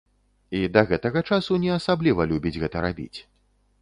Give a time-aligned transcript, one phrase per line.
[0.59, 3.19] І да гэтага часу не асабліва любіць гэта рабіць.